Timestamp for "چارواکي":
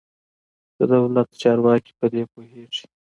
1.41-1.91